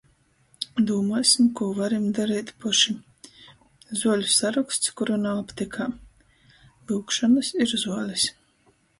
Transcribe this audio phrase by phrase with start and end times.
[0.89, 2.95] Dūmuosim, kū varim dareit poši.
[3.99, 5.87] Zuoļu saroksts, kuru nav aptekā:
[6.93, 8.25] "Lyugšonys" ir zuolis.